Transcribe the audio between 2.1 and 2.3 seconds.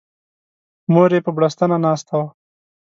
وه.